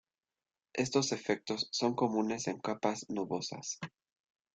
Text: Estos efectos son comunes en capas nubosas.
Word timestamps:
Estos 0.73 1.11
efectos 1.11 1.67
son 1.69 1.93
comunes 1.93 2.47
en 2.47 2.57
capas 2.57 3.05
nubosas. 3.11 3.77